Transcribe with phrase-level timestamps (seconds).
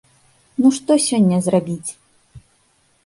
[0.61, 1.91] Ну што сёння зрабіць?